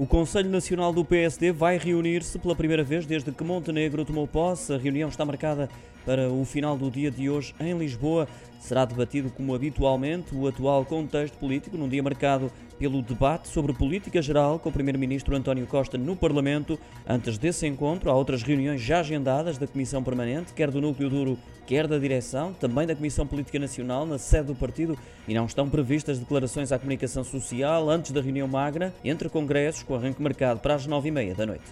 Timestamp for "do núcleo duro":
20.70-21.38